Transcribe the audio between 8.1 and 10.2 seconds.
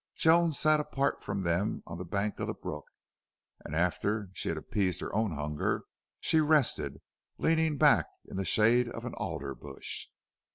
in the shade of an alderbush.